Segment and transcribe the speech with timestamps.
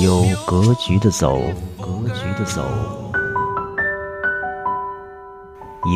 [0.00, 1.40] 有格局的走，
[1.80, 2.62] 格局的走，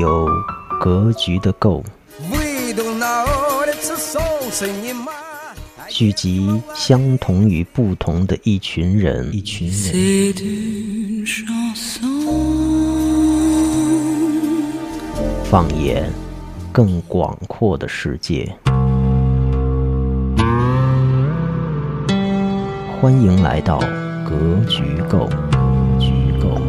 [0.01, 0.27] 有
[0.81, 1.85] 格局的够。
[5.89, 11.25] 聚集相同与不同的一群人，一群人。
[15.45, 16.11] 放眼
[16.73, 18.53] 更广阔的世界。
[23.01, 23.79] 欢迎来到
[24.29, 25.27] 格局构。
[25.99, 26.61] 局构。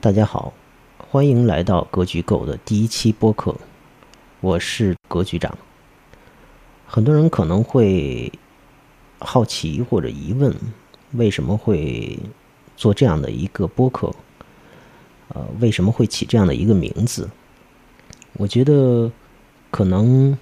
[0.00, 0.50] 大家好，
[0.96, 3.54] 欢迎来到格局构的第一期播客，
[4.40, 5.58] 我是格局长。
[6.86, 8.32] 很多人可能会
[9.18, 10.56] 好奇或者疑问，
[11.12, 12.18] 为什么会
[12.78, 14.10] 做这样的一个播客？
[15.34, 17.28] 呃，为什么会起这样的一个名字？
[18.38, 19.12] 我觉得
[19.70, 20.34] 可能。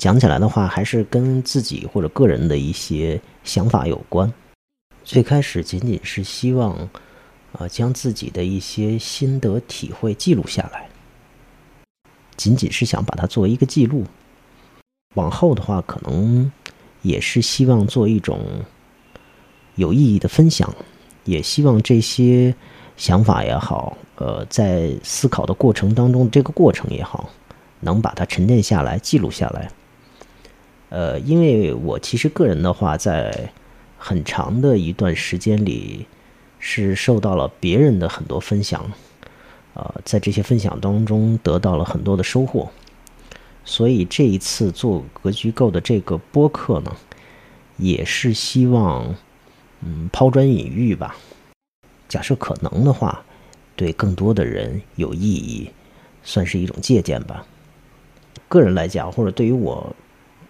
[0.00, 4.32] 讲起来的话，还是跟自己或者个人的一些想法有关。
[5.04, 6.88] 最开始仅仅是希望，
[7.52, 10.88] 呃，将自己的一些心得体会记录下来，
[12.34, 14.06] 仅仅是想把它作为一个记录。
[15.16, 16.50] 往后的话，可能
[17.02, 18.40] 也是希望做一种
[19.74, 20.74] 有意义的分享，
[21.24, 22.54] 也希望这些
[22.96, 27.28] 想法也好，呃，在思考的过程当中，这个过程也好，
[27.80, 29.70] 能把它沉淀下来，记录下来。
[30.90, 33.52] 呃，因为我其实个人的话，在
[33.96, 36.04] 很长的一段时间里，
[36.58, 38.90] 是受到了别人的很多分享，
[39.74, 42.68] 呃，在这些分享当中得到了很多的收获，
[43.64, 46.96] 所以这一次做格局构的这个播客呢，
[47.76, 49.14] 也是希望，
[49.82, 51.14] 嗯，抛砖引玉吧。
[52.08, 53.24] 假设可能的话，
[53.76, 55.70] 对更多的人有意义，
[56.24, 57.46] 算是一种借鉴吧。
[58.48, 59.94] 个人来讲，或者对于我。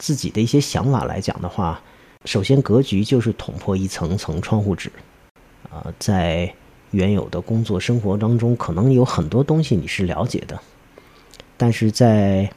[0.01, 1.79] 自己的一些想法来讲的话，
[2.25, 4.91] 首先格局就是捅破一层层窗户纸，
[5.71, 6.53] 啊，在
[6.91, 10.59] 原有的工作生活当中，可能有很多东西你是了解的，
[11.59, 12.51] 但是在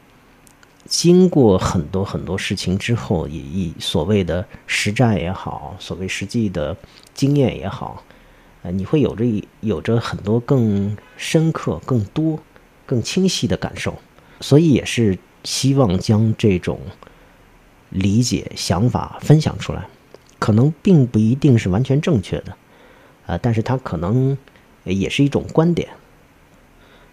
[0.86, 6.76] 经过很多很多事情之后，以以所谓的实战也好，所谓实际的
[7.14, 8.02] 经验也好，
[8.62, 9.26] 呃，你会有着
[9.60, 12.40] 有着很多更深刻、更多、
[12.86, 13.94] 更清晰的感受，
[14.40, 16.80] 所以也是希望将这种。
[17.94, 19.88] 理解想法分享出来，
[20.40, 22.58] 可能并不一定是完全正确的，
[23.28, 24.36] 啊，但是它可能
[24.84, 25.90] 也是一种观点，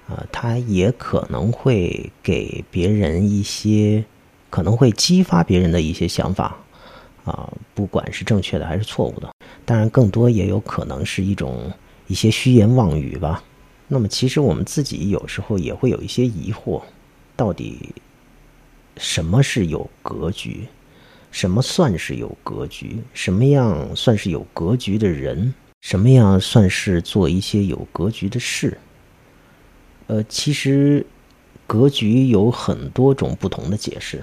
[0.09, 4.03] 啊，它也可能会给别人一些，
[4.49, 6.57] 可能会激发别人的一些想法，
[7.27, 9.31] 啊，不管是正确的还是错误的，
[9.67, 11.71] 当然更多也有可能是一种
[12.07, 13.45] 一些虚言妄语吧。
[13.87, 16.81] 那么其实我们自己有时候也会有一些疑惑，
[17.37, 17.95] 到底。
[19.00, 20.66] 什么是有格局？
[21.31, 22.99] 什么算是有格局？
[23.15, 25.55] 什么样算是有格局的人？
[25.81, 28.77] 什么样算是做一些有格局的事？
[30.06, 31.06] 呃，其实
[31.66, 34.22] 格局有很多种不同的解释。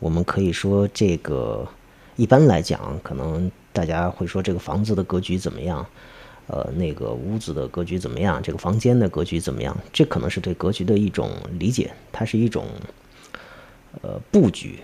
[0.00, 1.68] 我们可以说，这个
[2.16, 5.86] 一般来讲，可能大家会说这个房子的格局怎么样？
[6.48, 8.42] 呃，那个屋子的格局怎么样？
[8.42, 9.76] 这个房间的格局怎么样？
[9.92, 12.66] 这可能是对格局的一种理解，它是一种。
[14.02, 14.80] 呃，布局。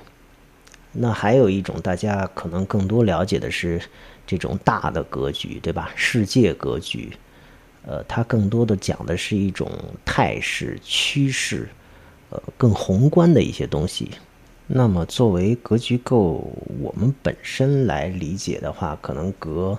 [0.94, 3.80] 那还有一种大家可能更多了解的是
[4.26, 5.90] 这种大的格局，对吧？
[5.96, 7.10] 世界格局，
[7.86, 9.70] 呃，它更多的讲的是一种
[10.04, 11.68] 态势、趋势，
[12.28, 14.10] 呃，更宏观的一些东西。
[14.66, 16.46] 那么，作为格局构，
[16.80, 19.78] 我们本身来理解的话，可能格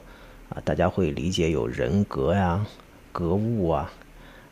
[0.49, 2.65] 啊，大家会理解有人格呀、
[3.11, 3.91] 格物啊，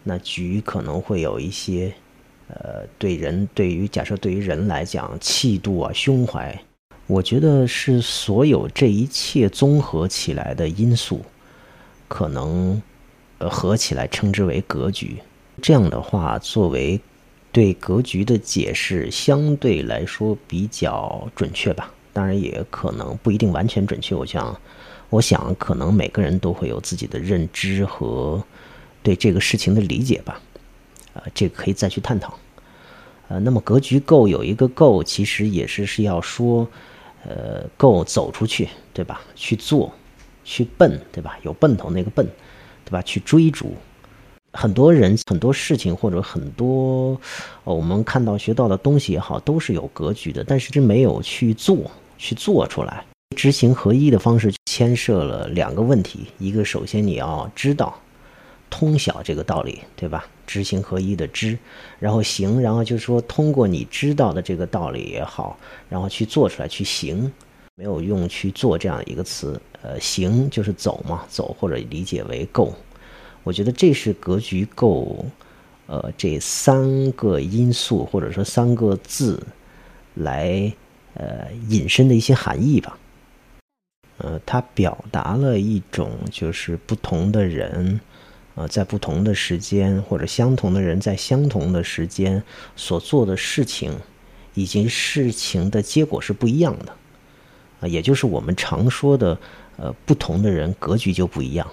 [0.03, 1.93] 那局可能会有一些。
[2.53, 6.61] 呃，对人，对于假设对于人来讲，气度啊，胸怀，
[7.07, 11.21] 我觉得是所有这一切综合起来的因素，
[12.09, 12.81] 可能
[13.37, 15.17] 呃合起来称之为格局。
[15.61, 16.99] 这样的话，作为
[17.53, 21.91] 对格局的解释，相对来说比较准确吧。
[22.11, 24.13] 当然，也可能不一定完全准确。
[24.13, 24.59] 我想，
[25.09, 28.43] 我想可能每个人都会有自己的认知和
[29.01, 30.41] 对这个事情的理解吧。
[31.13, 32.37] 呃，这个可以再去探讨。
[33.27, 36.67] 呃，那么格局够有一个够，其实也是是要说，
[37.23, 39.21] 呃，够走出去，对吧？
[39.35, 39.89] 去做，
[40.43, 41.37] 去奔，对吧？
[41.43, 42.27] 有奔头那个奔，
[42.83, 43.01] 对吧？
[43.01, 43.73] 去追逐，
[44.51, 47.17] 很多人很多事情或者很多
[47.63, 53.05] 我们看到学到的东西也好，都是有格局的，但是这没有去做，去做出来，
[53.37, 57.97] 知行合一的方式牵涉了两个问题，一个首先你要知道。
[58.71, 60.25] 通晓这个道理，对吧？
[60.47, 61.55] 知行合一的知，
[61.99, 67.31] 然后行，然后就是说通过你知道的这个道理也好，然后去做出来去行，
[67.75, 69.61] 没有用去做这样一个词。
[69.83, 72.73] 呃，行就是走嘛，走或者理解为够。
[73.43, 75.25] 我觉得这是格局够，
[75.87, 79.41] 呃，这三个因素或者说三个字
[80.13, 80.71] 来
[81.15, 82.97] 呃引申的一些含义吧。
[84.17, 87.99] 呃，它表达了一种就是不同的人，
[88.55, 92.43] 呃，在不同的时间或者相同的人在相同的时间
[92.75, 93.97] 所做的事情，
[94.53, 96.93] 以及事情的结果是不一样的。
[97.79, 99.37] 啊，也就是我们常说的，
[99.77, 101.65] 呃，不同的人格局就不一样。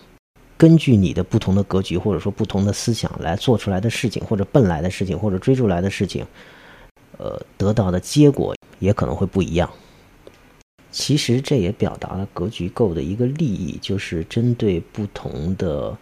[0.56, 6.26] 根据你的不同的格局，或者说不同的思想来做出来的事情，或者奔来的事情，或者追逐来的事情，
[7.16, 9.70] 呃，得到的结果也可能会不一样。
[10.90, 15.96] 其实这也表达了格局构的一个利益，就是针对不同的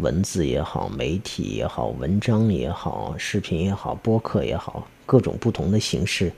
[0.00, 6.32] 文字也好、媒体也好、文章也好、视频也好、播客也好，各种不同的形式，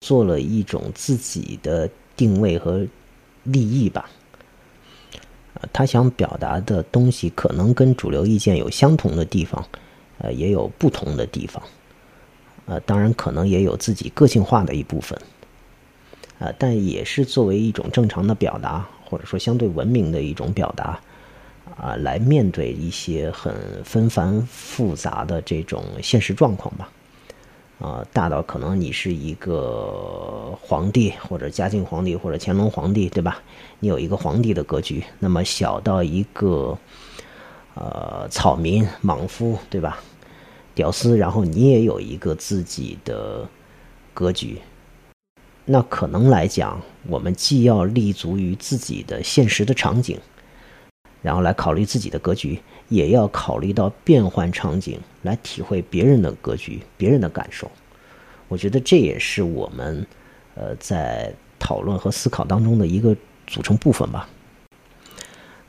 [0.00, 2.86] 做了一种自己的定位和
[3.44, 4.08] 利益吧。
[5.72, 9.66] 他想表达的东西可能跟主流意见有相同的地方，
[10.18, 11.60] 呃，也有不同的地方，
[12.66, 15.18] 呃，当然可能也有自己个性化的一部分，
[16.38, 21.00] 啊，但也是作为一种正常的表达，或者说相对文明的一种表达，
[21.76, 23.54] 啊，来面对一些很
[23.84, 26.90] 纷繁复杂的这种现实状况吧。
[27.80, 33.40] 啊，大到可能你是一个皇帝，或者嘉靖皇帝，或者乾隆皇帝，对吧？
[33.78, 35.04] 你有一个皇帝的格局。
[35.20, 36.76] 那么小到一个
[37.74, 40.00] 呃草民、莽夫，对吧？
[40.74, 43.48] 屌丝，然后你也有一个自己的
[44.12, 44.58] 格局。
[45.64, 50.18] 那可能来讲，我们既要立足于自己的现实的场景，
[51.22, 52.60] 然后来考虑自己的格局。
[52.88, 57.70] 也要考虑到变换场景，来体会别人的格局、别人的感受。
[58.48, 60.06] 我觉得这也是我们，
[60.54, 63.14] 呃，在讨论和思考当中的一个
[63.46, 64.26] 组成部分吧。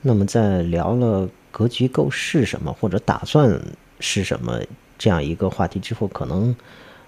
[0.02, 3.62] 那么，在聊了格局构是什么，或者打算
[4.00, 4.62] 是什么
[4.98, 6.56] 这样一个话题之后，可能，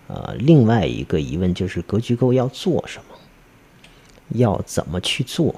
[0.07, 3.15] 呃，另外一个疑问就是：格局构要做什么？
[4.37, 5.55] 要怎么去做？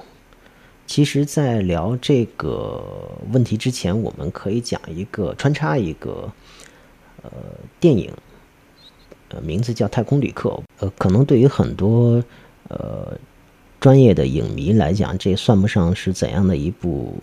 [0.86, 2.84] 其实，在聊这个
[3.32, 6.30] 问题之前，我们可以讲一个穿插一个
[7.22, 7.30] 呃
[7.80, 8.12] 电影，
[9.30, 10.50] 呃名字叫《太空旅客》。
[10.80, 12.22] 呃，可能对于很多
[12.68, 13.18] 呃
[13.80, 17.14] 专业的影迷来讲，这算不上是怎样的一部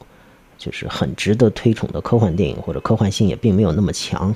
[0.58, 4.36] 就是很值得推崇的科幻电影，或者科幻性也并没有那么强。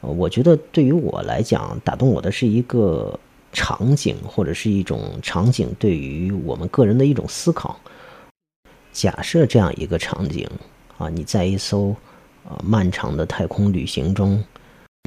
[0.00, 3.18] 呃，我觉得对于我来讲，打动我的是一个
[3.52, 7.78] 场景，或者是一种场景对于我们个人的一种思考。
[8.98, 10.44] 假设这样一个场景
[10.96, 11.94] 啊，你在一艘
[12.48, 14.42] 呃漫长的太空旅行中，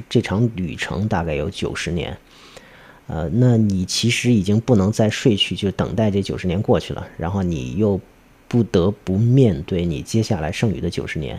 [0.07, 2.17] 这场旅程大概有九十年，
[3.07, 7.99] 呃，那你其实已经不能再睡去，就等待这九十年过去了，然后你又
[8.47, 11.37] 不得不面对你接下来剩余的九十年，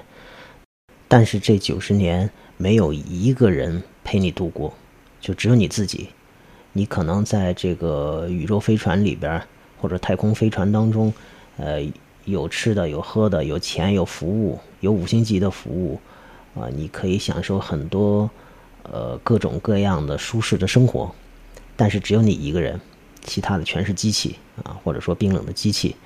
[1.08, 2.28] 但是这九十年
[2.58, 4.74] 没有一个人陪你度过，
[5.22, 6.10] 就只有你自己，
[6.74, 9.40] 你可能在这个宇宙飞船里边
[9.80, 11.10] 或者太空飞船当中，
[11.56, 11.82] 呃。
[12.24, 16.00] 有吃的，有喝的，有钱，有服务，有五星级的服务，
[16.54, 18.30] 啊，你可以享受很多，
[18.84, 21.12] 呃，各种各样的舒适的生活，
[21.76, 22.80] 但是只有你一个人，
[23.24, 25.96] 其他的全是机器啊，或者说冰冷的机器，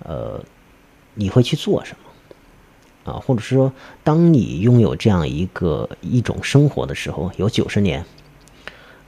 [0.00, 0.42] 呃，
[1.14, 1.96] 你会去做什
[3.04, 3.12] 么？
[3.12, 8.04] 啊，或者是说，当你拥有这样一个一种生活的时候，有九十年，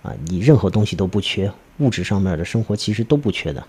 [0.02, 3.66] 啊，你任何东西都不缺，物质上面的生活其实都不缺的，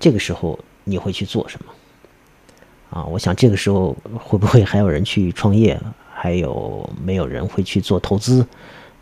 [0.00, 0.58] 这个时候。
[0.88, 1.72] 你会去做什么？
[2.90, 5.78] 啊，我想这个时候会不会还有人去创业？
[6.14, 8.44] 还有没有人会去做投资？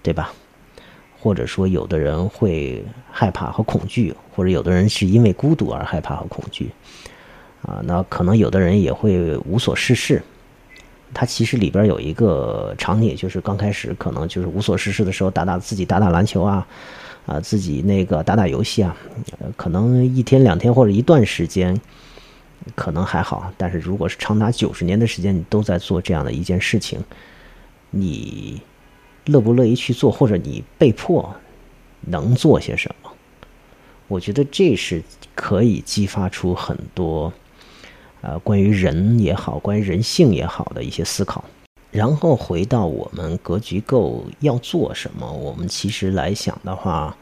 [0.02, 0.32] 对吧？
[1.18, 6.70] 或者说，有的人会害怕和恐惧，或者有的人是因为孤独而害怕和恐惧。
[7.62, 10.22] 啊，那可能有的人也会无所事事。
[11.14, 16.66] 他其实里边有一个场景，就是刚开始可能就是无所事事的时候，打打自己打打篮球啊。
[17.26, 18.96] 啊，自己那个打打游戏啊，
[19.56, 21.78] 可能一天两天或者一段时间，
[22.74, 23.52] 可能还好。
[23.56, 27.00] 但是如果是长达九十年的时间，你都在做这样的一件事情，
[27.90, 28.62] 你
[29.24, 31.34] 乐不乐意去做，或者你被迫
[32.02, 33.10] 能做些什么？
[34.06, 35.02] 我觉得这是
[35.34, 37.32] 可以激发出很多，
[38.20, 41.44] 呃，关于人也好，关于人性也好的一些思考。
[41.96, 45.26] 然后回到我们格局构要做什么？
[45.32, 47.16] 我们其实来想的话，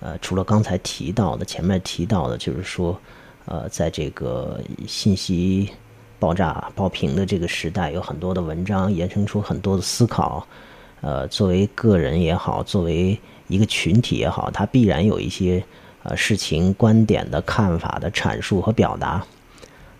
[0.00, 3.00] 呃，除了刚才提到的，前面提到的，就是说，
[3.44, 5.70] 呃，在这个信息
[6.18, 10.44] 爆炸爆屏的这个时代，有很多的文章衍生出很多的思考。
[11.00, 15.64] 呃，作为个人也好，作为一个群体也好，它必然有一些
[16.02, 19.24] 呃事情、观点的看法的阐述和表达。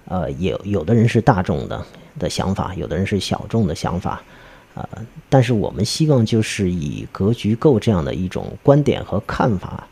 [0.08, 1.86] 呃，有有的人是大众的
[2.18, 4.20] 的想法，有的人是小众的想法。
[4.74, 4.88] 呃，
[5.28, 9.86] 但是我们希望就是以格局构这样的一种观点和看法，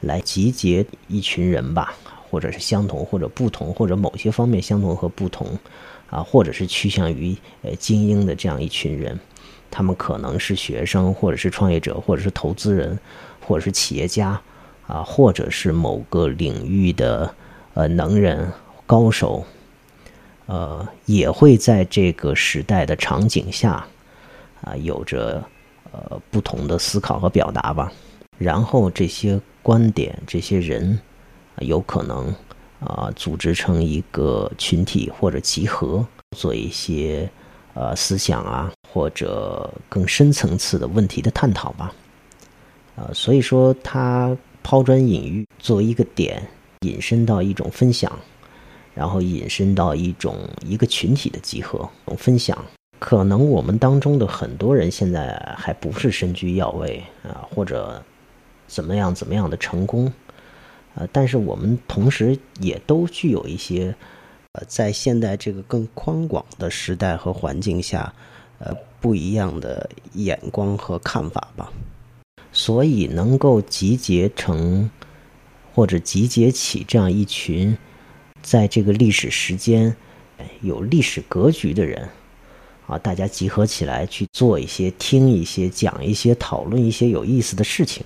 [0.00, 1.94] 来集结一群人吧。
[2.30, 5.46] 或者是相同，或者不同，或者某些方面相同和不同，
[6.10, 9.18] 啊，或者是趋向于呃精英的这样一群人，
[9.70, 12.98] 他们可能是学生，或者是创业者，或者是投资人，
[13.40, 14.38] 或者是企业家，
[14.86, 17.34] 啊，或者是某个领域的
[17.72, 18.52] 呃能人
[18.88, 19.44] 高手，
[20.46, 23.86] 呃，也会在这个时代的场景下，
[24.62, 25.44] 啊，有着
[25.92, 27.92] 呃不同的思考和表达吧。
[28.36, 30.98] 然后这些观点，这些人。
[31.62, 32.32] 有可能
[32.78, 37.28] 啊，组织成一个群体或者集合，做一些
[37.74, 41.92] 呃思想啊，或者更深层次的问题的探讨吧。
[42.94, 46.40] 啊，所以说他抛砖引玉，作为一个点，
[46.82, 48.16] 引申到一种分享，
[48.98, 50.36] 然后引申到一种
[50.66, 52.58] 一个群体的集合分享。
[52.98, 58.02] 可能我们当中的很多人现在还不是身居要位啊，或者
[58.66, 60.12] 怎么样怎么样的成功。
[60.96, 63.94] 呃，但是我们同时也都具有一些，
[64.54, 68.12] 呃，在现代这个更宽广的时代和环境下，
[68.58, 71.72] 呃，不一样的眼光和看法吧。
[72.50, 74.90] 所以能够集结成，
[75.72, 77.78] 或者集结起这样一群，
[78.42, 79.94] 在这个历史时间
[80.60, 82.08] 有历史格局的人，
[82.86, 88.04] 啊，大家集合起来去做一些、听一些、讲一些、讨论一些有意思的事情。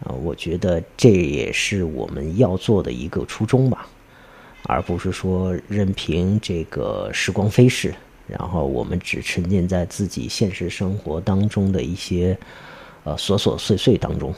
[0.00, 3.86] 啊，我觉得这也是我们要做的一个初衷吧，
[4.64, 7.94] 而不是说任凭这个时光飞逝，
[8.26, 12.36] 然后我们只沉浸在自己现实生活当中的一些
[13.04, 14.34] 呃琐琐碎碎当中。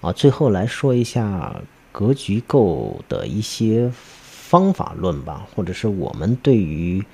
[0.00, 1.60] 啊，最后来说一下
[1.98, 7.04] 格局构的一些方法论吧，或者是我们对于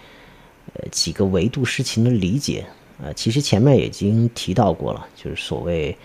[0.74, 2.66] 呃几个维度事情的理解。
[3.02, 5.96] 呃，其实前面已经提到过了，就是所谓。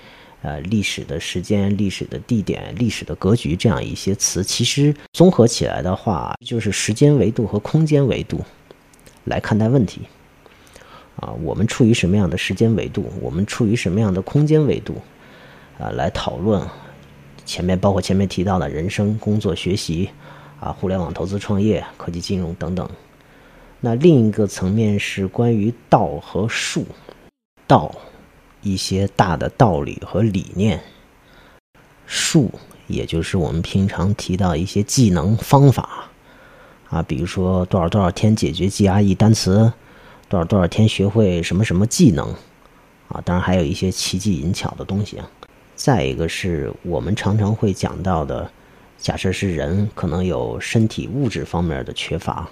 [0.41, 8.39] 呃，历史的时间、历史的地点、历史的格局，这样一些词，其实综合起来的话，就是时间维度和空间维度
[9.25, 9.99] 来看待问题。
[11.17, 13.11] 啊，我们处于什么样的时间维度？
[13.19, 14.95] 我们处于什么样的空间维度？
[15.77, 16.65] 啊，来讨论
[17.49, 20.07] 前面包括前面提到的人生、工作、学习，
[20.59, 22.87] 啊，互联网投资、创业、科技、金融等等。
[23.79, 26.85] 那另一个层面是关于道和术，
[27.65, 27.95] 道。
[28.61, 30.81] 一些大的道理和理念，
[32.05, 32.51] 术
[32.87, 36.09] 也就是我们平常提到一些技能方法
[36.89, 39.71] 啊，比如说多少多少天解决 GRE 单词，
[40.27, 42.35] 多少多少天学会什么什么技能
[43.07, 45.31] 啊，当然还有一些奇技淫巧的东西啊。
[45.79, 48.51] 再一个是我们常常会讲到的，
[48.97, 52.49] 假设是人可能有身体物质方面的缺乏，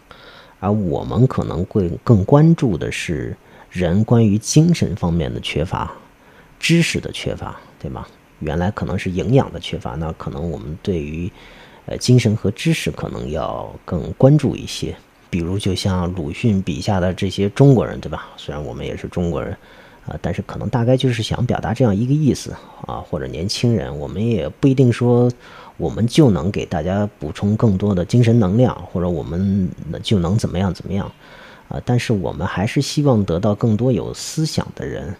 [0.62, 3.36] 而我们可能会更关注的是。
[3.70, 5.92] 人关于精神方面的缺乏，
[6.58, 8.08] 知识的缺乏，对吗？
[8.40, 11.30] 原来可能是营养的缺乏，那可能我们对于，
[11.86, 14.96] 呃，精神和知识可能要更关注一些。
[15.30, 18.30] 比如，就像鲁迅笔下的这些中国人，对吧？
[18.38, 19.56] 虽然我们也是中国人，
[20.08, 22.52] 啊，但是可能大概就是想表达这样一个意思
[22.86, 22.96] 啊。
[22.96, 25.30] 或者年轻人，我们也不一定说
[25.76, 29.70] 我们就能给大家补充更多的精神能量，或者我们
[30.02, 31.12] 就能怎么样怎么样。
[31.68, 35.14] 啊，但是我们还是希望得到更多有思想的人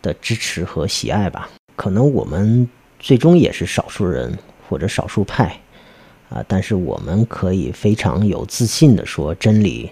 [0.00, 1.50] 的支持和喜爱吧。
[1.76, 2.66] 可能我们
[2.98, 5.54] 最终也是少数人或者少数派，
[6.30, 9.90] 啊，但是我们可以非常有自信的说，真理，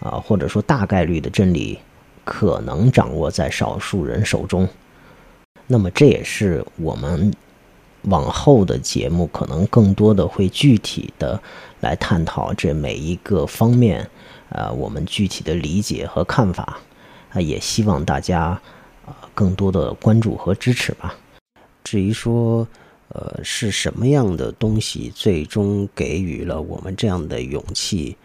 [0.00, 1.78] 啊，或者说大概率的真理，
[2.24, 4.68] 可能掌握在少数人手中。
[5.66, 7.32] 那么这也是我们
[8.02, 11.40] 往后的节目可能更多的会具体的
[11.80, 14.08] 来探讨这每一个方面。
[14.50, 16.78] 呃，我们具体的理解和看法，
[17.30, 18.60] 啊，也希望大家
[19.04, 21.12] 啊更多的关注和支持吧。
[21.82, 22.68] 至于说，
[23.08, 28.16] 呃，是什么样的东西最终给予了我们这样的勇气，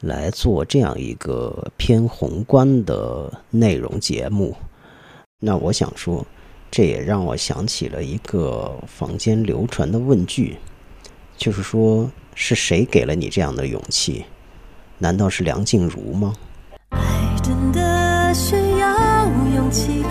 [0.00, 4.54] 来做这样一个偏宏观的内容节目？
[5.40, 6.24] 那我想说，
[6.70, 10.56] 这也让我想起了一个坊间流传的问句，
[11.36, 14.24] 就是说，是谁给了你这样的勇气？
[14.98, 16.34] 难道是梁静茹吗？
[16.90, 20.02] 爱真的需要勇气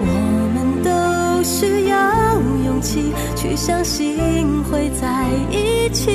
[0.00, 6.10] 我们都需要勇气去相信会在一起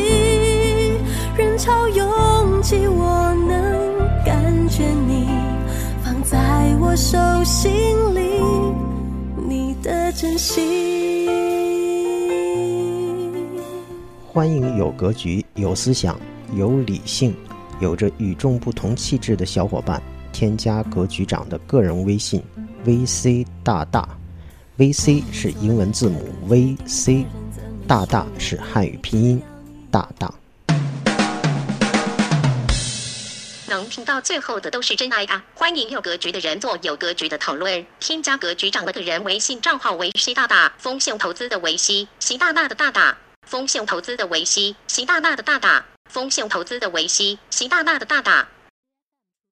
[1.37, 5.27] 人潮拥挤我能感觉你。
[6.03, 6.37] 放在
[6.79, 7.81] 我手心
[8.15, 8.41] 里
[9.47, 11.27] 你的真心。
[14.25, 16.19] 欢迎有格局有思想
[16.55, 17.35] 有理性
[17.79, 20.01] 有着与众不同气质的小伙伴。
[20.37, 22.43] 添加格局长的个人微信
[22.85, 24.07] ：VC 大大。
[24.77, 27.25] VC 是英文字母 VC，
[27.87, 29.41] 大大是汉语拼音
[29.89, 30.31] 大大。
[33.67, 35.43] 能听到最后的都是真爱啊！
[35.55, 43.17] 欢迎有格局的人做有格局的讨论，添加格局长的个人微信账号为 C 大大风险投资的维西，习大大的大大
[43.47, 48.47] 风险投资的维西，习大大的大大风险投资的维西，习大大的大大。